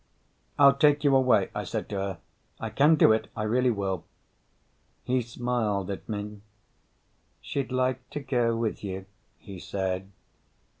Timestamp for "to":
1.89-1.97, 8.09-8.19